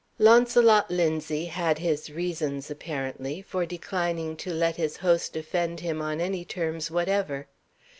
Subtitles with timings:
[0.17, 6.19] Launcelot Linzie had his reasons (apparently) for declining to let his host offend him on
[6.19, 7.47] any terms whatever.